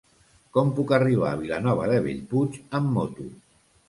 [0.55, 3.27] Com puc arribar a Vilanova de Bellpuig amb moto?